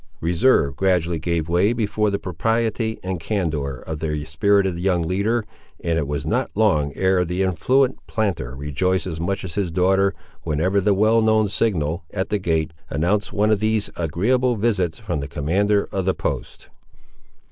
Reserve 0.19 0.75
gradually 0.75 1.19
gave 1.19 1.47
way 1.47 1.73
before 1.73 2.09
the 2.09 2.17
propriety 2.17 2.99
and 3.03 3.19
candour 3.19 3.83
of 3.85 3.99
their 3.99 4.25
spirited 4.25 4.79
young 4.79 5.03
leader, 5.03 5.45
and 5.79 5.99
it 5.99 6.07
was 6.07 6.25
not 6.25 6.49
long 6.55 6.91
ere 6.95 7.23
the 7.23 7.43
affluent 7.43 7.99
planter 8.07 8.55
rejoiced 8.55 9.05
as 9.05 9.19
much 9.19 9.43
as 9.43 9.53
his 9.53 9.69
daughter, 9.69 10.15
whenever 10.41 10.81
the 10.81 10.95
well 10.95 11.21
known 11.21 11.47
signal, 11.49 12.03
at 12.09 12.29
the 12.29 12.39
gate, 12.39 12.71
announced 12.89 13.31
one 13.31 13.51
of 13.51 13.59
these 13.59 13.91
agreeable 13.95 14.55
visits 14.55 14.97
from 14.97 15.19
the 15.19 15.27
commander 15.27 15.87
of 15.91 16.05
the 16.05 16.15
post. 16.15 16.69